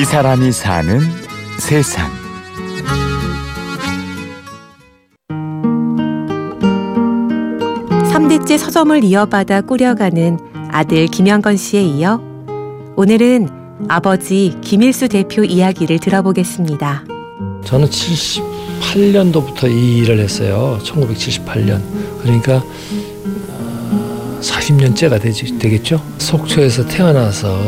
이 0.00 0.04
사람이 0.04 0.52
사는 0.52 1.00
세상. 1.58 2.08
삼대째 8.08 8.58
서점을 8.58 9.02
이어받아 9.02 9.62
꾸려가는 9.62 10.38
아들 10.70 11.08
김영건 11.08 11.56
씨에 11.56 11.82
이어 11.82 12.22
오늘은 12.94 13.48
아버지 13.88 14.54
김일수 14.60 15.08
대표 15.08 15.42
이야기를 15.42 15.98
들어보겠습니다. 15.98 17.04
저는 17.64 17.88
78년도부터 17.88 19.68
이 19.68 19.98
일을 19.98 20.20
했어요. 20.20 20.78
1978년. 20.84 21.82
그러니까 22.22 22.62
40년째가 24.40 25.20
되지, 25.20 25.58
되겠죠. 25.58 26.00
속초에서 26.18 26.86
태어나서 26.86 27.58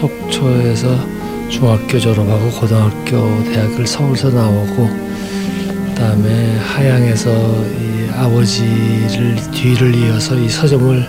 속초에서 0.00 1.15
중학교 1.50 1.98
졸업하고 1.98 2.50
고등학교 2.50 3.42
대학을 3.44 3.86
서울서 3.86 4.30
나오고 4.30 4.88
그다음에 5.88 6.56
하양에서 6.58 7.30
이 7.30 8.10
아버지를 8.12 9.36
뒤를 9.52 9.94
이어서 9.94 10.36
이 10.36 10.48
서점을 10.48 11.08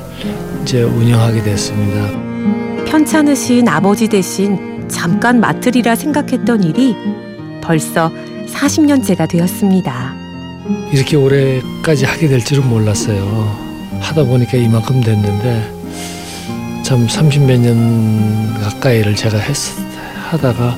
이제 0.62 0.84
운영하게 0.84 1.44
됐습니다. 1.44 2.10
편찮으신 2.86 3.68
아버지 3.68 4.08
대신 4.08 4.88
잠깐 4.88 5.40
맡으리라 5.40 5.96
생각했던 5.96 6.64
일이 6.64 6.96
벌써 7.62 8.12
40년째가 8.54 9.28
되었습니다. 9.30 10.16
이렇게 10.92 11.16
오래까지 11.18 12.06
하게 12.06 12.28
될 12.28 12.44
줄은 12.44 12.68
몰랐어요. 12.70 13.68
하다 14.00 14.24
보니까 14.24 14.58
이만큼 14.58 15.02
됐는데 15.02 15.74
참 16.84 17.08
30몇 17.08 17.60
년 17.60 18.62
가까이를 18.62 19.16
제가 19.16 19.38
했, 19.38 19.56
하다가 20.32 20.78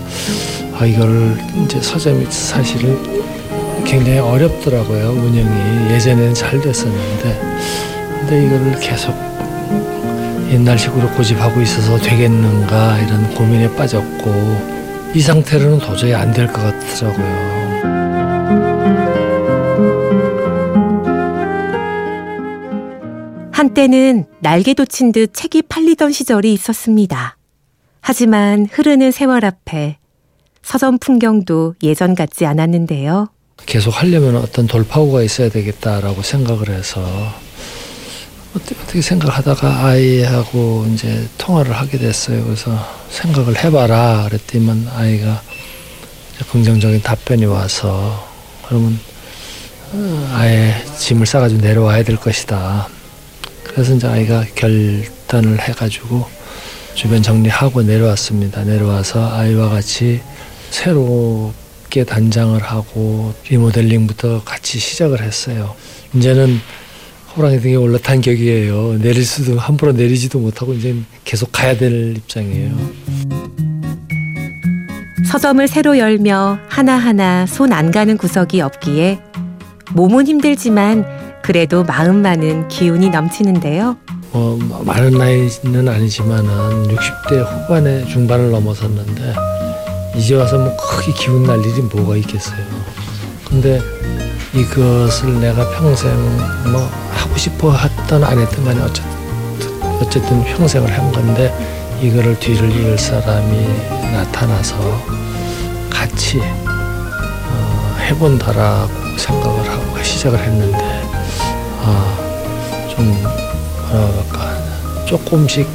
아 0.79 0.85
이거를 0.85 1.37
이제 1.63 1.81
서점이 1.81 2.25
사실은 2.29 2.97
굉장히 3.83 4.19
어렵더라고요 4.19 5.09
운영이 5.11 5.91
예전에는 5.93 6.33
잘 6.33 6.59
됐었는데 6.61 7.41
근데 8.19 8.45
이거를 8.45 8.79
계속 8.79 9.15
옛날식으로 10.51 11.09
고집하고 11.11 11.61
있어서 11.61 11.97
되겠는가 11.97 12.97
이런 12.99 13.33
고민에 13.35 13.73
빠졌고 13.75 14.79
이 15.13 15.21
상태로는 15.21 15.79
도저히 15.79 16.13
안 16.13 16.31
될 16.33 16.47
것 16.47 16.61
같더라고요. 16.61 17.59
한때는 23.51 24.25
날개 24.39 24.73
돋친 24.73 25.11
듯 25.11 25.33
책이 25.33 25.63
팔리던 25.63 26.11
시절이 26.11 26.53
있었습니다. 26.53 27.35
하지만 28.09 28.67
흐르는 28.71 29.11
세월 29.11 29.45
앞에 29.45 29.99
서점 30.63 30.97
풍경도 30.97 31.75
예전 31.83 32.15
같지 32.15 32.43
않았는데요. 32.43 33.27
계속 33.67 33.91
하려면 33.91 34.37
어떤 34.37 34.65
돌파구가 34.65 35.21
있어야 35.21 35.49
되겠다라고 35.49 36.23
생각을 36.23 36.69
해서 36.69 37.05
어떻게 38.55 38.99
생각하다가 38.99 39.85
아이하고 39.85 40.87
이제 40.91 41.27
통화를 41.37 41.71
하게 41.71 41.99
됐어요. 41.99 42.43
그래서 42.45 42.71
생각을 43.11 43.63
해봐라 43.63 44.23
그랬더니만 44.27 44.87
아이가 44.91 45.43
긍정적인 46.51 47.03
답변이 47.03 47.45
와서 47.45 48.27
그러면 48.67 48.99
어, 49.93 50.31
아예 50.33 50.83
짐을 50.97 51.27
싸가지고 51.27 51.61
내려와야 51.61 52.01
될 52.01 52.15
것이다. 52.15 52.87
그래서 53.65 53.93
이제 53.93 54.07
아이가 54.07 54.43
결단을 54.55 55.61
해가지고 55.61 56.38
주변 56.93 57.21
정리하고 57.21 57.81
내려왔습니다. 57.83 58.63
내려와서 58.63 59.31
아이와 59.33 59.69
같이 59.69 60.21
새롭게 60.69 62.03
단장을 62.03 62.61
하고 62.61 63.33
리모델링부터 63.49 64.43
같이 64.43 64.79
시작을 64.79 65.21
했어요. 65.21 65.75
이제는 66.13 66.59
호랑이 67.35 67.59
등에 67.61 67.75
올라탄 67.75 68.21
격이에요. 68.21 68.97
내릴 68.99 69.23
수도 69.25 69.57
함부로 69.57 69.91
내리지도 69.93 70.39
못하고 70.39 70.73
이제 70.73 70.95
계속 71.23 71.51
가야 71.51 71.77
될 71.77 72.17
입장이에요. 72.17 72.71
서점을 75.31 75.67
새로 75.67 75.97
열며 75.99 76.59
하나하나 76.67 77.45
손 77.45 77.71
안 77.71 77.91
가는 77.91 78.17
구석이 78.17 78.61
없기에 78.61 79.19
몸은 79.93 80.27
힘들지만 80.27 81.05
그래도 81.43 81.83
마음만은 81.83 82.67
기운이 82.67 83.09
넘치는데요. 83.09 83.97
어, 84.31 84.57
많은 84.85 85.11
나이는 85.11 85.87
아니지만은 85.87 86.87
60대 86.87 87.43
후반에 87.45 88.05
중반을 88.05 88.51
넘어섰는데 88.51 89.33
이제 90.15 90.35
와서 90.35 90.57
뭐 90.57 90.75
크게 90.77 91.13
기운 91.13 91.43
날 91.43 91.59
일이 91.65 91.81
뭐가 91.81 92.15
있겠어요. 92.17 92.59
근데 93.47 93.81
이것을 94.53 95.39
내가 95.39 95.69
평생 95.71 96.11
뭐 96.71 96.81
하고 97.11 97.37
싶어 97.37 97.75
했던 97.75 98.23
안 98.23 98.37
했던 98.37 98.65
간에 98.65 98.81
어쨌든, 98.81 99.11
어쨌든 100.01 100.43
평생을 100.43 100.91
한 100.91 101.11
건데 101.11 101.53
이거를 102.01 102.39
뒤를 102.39 102.71
이을 102.71 102.97
사람이 102.97 103.67
나타나서 104.13 104.77
같이 105.89 106.39
어, 106.39 107.95
해본다라고 107.99 109.17
생각을 109.17 109.69
하고 109.69 110.03
시작을 110.03 110.39
했는데 110.39 111.03
아, 111.81 112.87
좀 112.95 113.38
뭐랄까 113.91 115.05
조금씩 115.05 115.67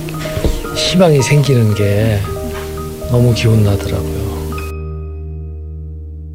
희망이 0.77 1.23
생기는 1.23 1.75
게 1.75 2.21
너무 3.11 3.35
기운 3.35 3.63
나더라고요. 3.65 4.25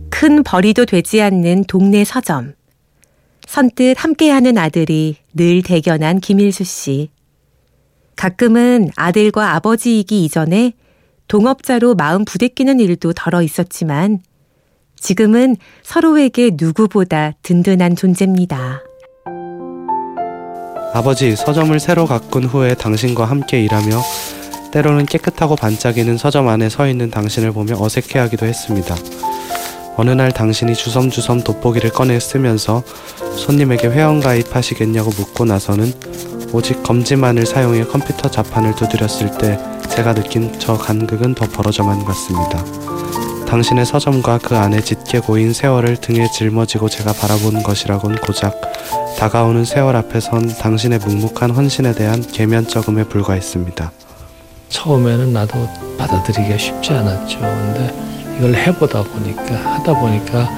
큰 0.10 0.44
벌이도 0.44 0.86
되지 0.86 1.22
않는 1.22 1.64
동네 1.66 2.04
서점. 2.04 2.54
선뜻 3.48 3.96
함께하는 3.98 4.58
아들이 4.58 5.16
늘 5.34 5.64
대견한 5.64 6.20
김일수 6.20 6.64
씨. 6.66 7.10
가끔은 8.16 8.92
아들과 8.96 9.56
아버지이기 9.56 10.26
이전에 10.26 10.74
동업자로 11.30 11.96
마음 11.96 12.26
부대끼는 12.26 12.80
일도 12.80 13.14
덜어 13.14 13.42
있었지만 13.42 14.20
지금은 15.00 15.56
서로에게 15.84 16.52
누구보다 16.56 17.32
든든한 17.42 17.96
존재입니다. 17.96 18.84
아버지, 20.92 21.36
서점을 21.36 21.80
새로 21.80 22.08
가꾼 22.08 22.46
후에 22.46 22.74
당신과 22.74 23.26
함께 23.26 23.62
일하며 23.62 24.02
때로는 24.72 25.06
깨끗하고 25.06 25.56
반짝이는 25.56 26.18
서점 26.18 26.48
안에 26.48 26.70
서 26.70 26.88
있는 26.88 27.12
당신을 27.12 27.52
보며 27.52 27.76
어색해하기도 27.80 28.46
했습니다. 28.46 28.96
어느 29.98 30.10
날 30.12 30.32
당신이 30.32 30.74
주섬주섬 30.74 31.44
돋보기를 31.44 31.92
꺼내 31.92 32.20
쓰면서 32.20 32.84
손님에게 33.38 33.88
회원 33.90 34.20
가입 34.20 34.56
하시겠냐고 34.56 35.12
묻고 35.12 35.46
나서는 35.46 35.94
오직 36.54 36.82
검지만을 36.82 37.46
사용해 37.46 37.86
컴퓨터 37.86 38.30
자판을 38.30 38.76
두드렸을 38.76 39.38
때 39.38 39.60
제가 39.90 40.16
느낀 40.16 40.58
저 40.58 40.76
간극은 40.76 41.36
더 41.36 41.46
벌어져만 41.46 42.04
갔습니다. 42.04 42.66
당신의 43.46 43.86
서점과 43.86 44.40
그 44.40 44.56
안에 44.56 44.82
짙게 44.82 45.20
고인 45.20 45.54
세월을 45.54 45.98
등에 45.98 46.30
짊어지고 46.32 46.90
제가 46.90 47.14
바라본 47.14 47.64
것이라곤 47.64 48.18
고작 48.18 48.69
다가오는 49.18 49.66
세월 49.66 49.96
앞에선 49.96 50.48
당신의 50.58 51.00
묵묵한 51.00 51.52
헌신에 51.52 51.94
대한 51.94 52.22
계면적음에 52.22 53.04
불과했습니다. 53.06 53.92
처음에는 54.70 55.34
나도 55.34 55.68
받아들이기가 55.98 56.58
쉽지 56.58 56.94
않았죠. 56.94 57.40
근데 57.40 57.94
이걸 58.38 58.56
해보다 58.56 59.04
보니까 59.04 59.56
하다 59.56 60.00
보니까 60.00 60.50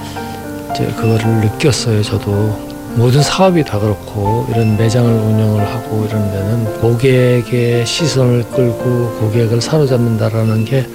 이제 0.71 0.85
그거를 0.95 1.25
느꼈어요. 1.41 2.03
저도 2.03 2.71
모든 2.95 3.23
사업이 3.23 3.63
다 3.63 3.79
그렇고 3.79 4.45
이런 4.49 4.77
매장을 4.77 5.09
운영을 5.09 5.65
하고 5.65 6.05
이런 6.05 6.31
데는 6.31 6.81
고객의 6.81 7.85
시선을 7.85 8.43
끌고 8.51 9.17
고객을 9.19 9.61
사로잡는다라는 9.61 10.65
게 10.65 10.85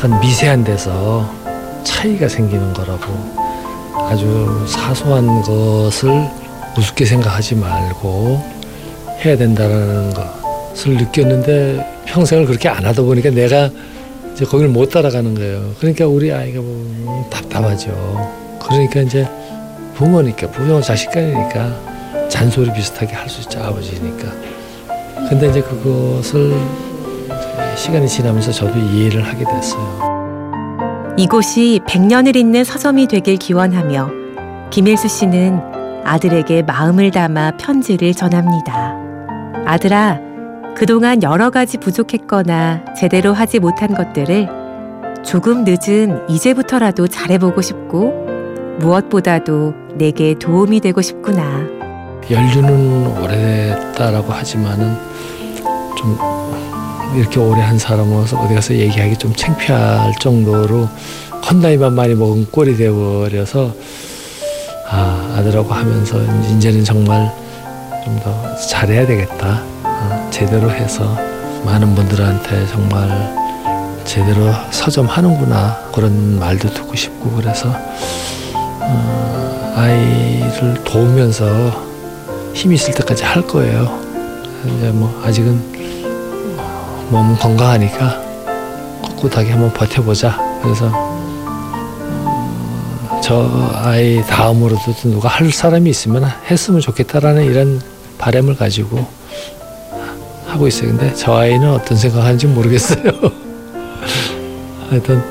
작은 0.00 0.18
미세한 0.20 0.64
데서 0.64 1.30
차이가 1.84 2.26
생기는 2.26 2.72
거라고 2.72 3.12
아주 4.10 4.66
사소한 4.66 5.40
것을 5.42 6.10
우습게 6.76 7.04
생각하지 7.04 7.54
말고 7.54 8.42
해야 9.24 9.36
된다라는 9.36 10.12
것을 10.12 10.96
느꼈는데 10.96 12.02
평생을 12.06 12.44
그렇게 12.44 12.68
안 12.68 12.84
하다 12.84 13.02
보니까 13.02 13.30
내가 13.30 13.70
이제 14.32 14.44
거기를 14.44 14.68
못 14.68 14.90
따라가는 14.90 15.34
거예요. 15.36 15.74
그러니까 15.78 16.08
우리 16.08 16.32
아이가 16.32 16.60
보면 16.60 17.30
답답하죠. 17.30 18.58
그러니까 18.60 19.00
이제 19.00 19.28
부모니까 19.94 20.50
부모 20.50 20.80
자식 20.80 21.12
간이니까 21.12 22.28
잔소리 22.28 22.72
비슷하게 22.72 23.14
할 23.14 23.28
수 23.28 23.42
있죠 23.42 23.60
아버지니까. 23.62 24.32
근데 25.28 25.50
이제 25.50 25.60
그것을 25.60 26.58
시간이 27.76 28.08
지나면서 28.08 28.50
저도 28.50 28.76
이해를 28.76 29.22
하게 29.22 29.44
됐어요. 29.44 30.09
이곳이 31.16 31.80
100년을 31.86 32.36
잇는 32.36 32.64
서점이 32.64 33.06
되길 33.06 33.36
기원하며 33.36 34.10
김일수 34.70 35.08
씨는 35.08 35.60
아들에게 36.04 36.62
마음을 36.62 37.10
담아 37.10 37.52
편지를 37.58 38.14
전합니다. 38.14 38.96
아들아, 39.66 40.18
그동안 40.74 41.22
여러 41.22 41.50
가지 41.50 41.76
부족했거나 41.78 42.94
제대로 42.94 43.32
하지 43.32 43.58
못한 43.58 43.92
것들을 43.94 44.48
조금 45.22 45.64
늦은 45.66 46.28
이제부터라도 46.28 47.06
잘해보고 47.06 47.60
싶고 47.60 48.26
무엇보다도 48.78 49.74
내게 49.94 50.34
도움이 50.34 50.80
되고 50.80 51.02
싶구나. 51.02 51.42
연륜은 52.30 53.18
오래됐다라고 53.18 54.32
하지만은 54.32 54.96
좀 55.96 56.16
이렇게 57.14 57.40
오래 57.40 57.60
한 57.60 57.78
사람으로서 57.78 58.38
어디 58.40 58.54
가서 58.54 58.74
얘기하기 58.74 59.16
좀 59.16 59.34
창피할 59.34 60.12
정도로 60.20 60.88
헛나이만 61.50 61.94
많이 61.94 62.14
먹은 62.14 62.46
꼴이 62.50 62.76
되어버려서 62.76 63.74
아 64.88 65.34
아들하고 65.36 65.72
하면서 65.72 66.18
이제는 66.56 66.84
정말 66.84 67.30
좀 68.04 68.20
더 68.22 68.56
잘해야 68.56 69.06
되겠다 69.06 69.62
어, 69.84 70.28
제대로 70.30 70.70
해서 70.70 71.16
많은 71.64 71.94
분들한테 71.94 72.66
정말 72.66 73.08
제대로 74.04 74.50
서점하는구나 74.70 75.90
그런 75.92 76.38
말도 76.38 76.70
듣고 76.72 76.96
싶고 76.96 77.30
그래서 77.32 77.68
어, 78.80 79.72
아이를 79.76 80.82
도우면서 80.84 81.88
힘이 82.54 82.74
있을 82.74 82.94
때까지 82.94 83.22
할 83.22 83.46
거예요. 83.46 84.00
이제 84.64 84.90
뭐 84.90 85.22
아직은 85.24 85.79
몸은 87.10 87.36
건강하니까 87.36 88.22
꿋꿋하게 89.02 89.50
한번 89.50 89.72
버텨보자. 89.72 90.38
그래서 90.62 90.90
어, 93.08 93.20
저 93.22 93.70
아이 93.74 94.22
다음으로도 94.22 94.92
누가 95.04 95.28
할 95.28 95.50
사람이 95.50 95.90
있으면 95.90 96.24
했으면 96.50 96.80
좋겠다라는 96.80 97.44
이런 97.44 97.80
바램을 98.18 98.56
가지고 98.56 99.04
하고 100.46 100.68
있어요. 100.68 100.90
근데 100.90 101.12
저 101.14 101.36
아이는 101.36 101.70
어떤 101.72 101.98
생각하는지 101.98 102.46
모르겠어요. 102.46 103.02
하여튼 104.88 105.22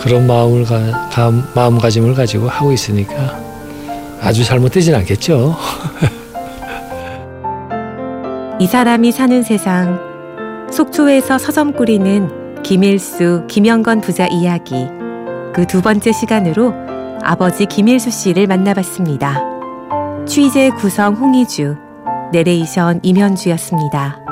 그런 0.00 0.26
마음을 0.26 0.64
가, 0.64 1.08
가, 1.10 1.30
마음가짐을 1.54 2.14
가지고 2.14 2.48
하고 2.48 2.72
있으니까 2.72 3.40
아주 4.20 4.44
잘못되진 4.44 4.94
않겠죠. 4.94 5.56
이 8.58 8.66
사람이 8.66 9.12
사는 9.12 9.42
세상 9.42 10.05
속초에서 10.70 11.38
서점 11.38 11.72
꾸리는 11.72 12.62
김일수, 12.62 13.44
김영건 13.48 14.00
부자 14.00 14.26
이야기 14.26 14.88
그 15.54 15.64
두 15.66 15.80
번째 15.80 16.12
시간으로 16.12 16.74
아버지 17.22 17.64
김일수 17.66 18.10
씨를 18.10 18.46
만나봤습니다. 18.46 19.42
취재 20.26 20.70
구성 20.70 21.14
홍희주, 21.14 21.76
내레이션 22.32 23.00
임현주였습니다. 23.02 24.25